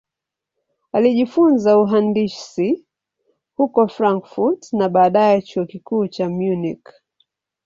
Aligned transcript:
Alijifunza 0.91 1.79
uhandisi 1.79 2.85
huko 3.55 3.87
Frankfurt 3.87 4.73
na 4.73 4.89
baadaye 4.89 5.41
Chuo 5.41 5.65
Kikuu 5.65 6.07
cha 6.07 6.29
Munich. 6.29 6.89